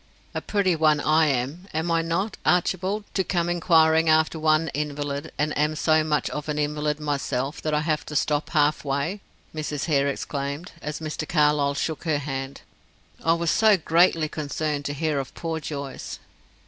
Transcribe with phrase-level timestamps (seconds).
[0.33, 5.31] "A pretty one, I am, am I not, Archibald, to come inquiring after one invalid,
[5.37, 9.21] and am so much of an invalid myself that I have to stop half way?"
[9.53, 9.85] Mrs.
[9.85, 11.29] Hare exclaimed, as Mr.
[11.29, 12.61] Carlyle shook her hand.
[13.23, 16.17] "I was so greatly concerned to hear of poor Joyce."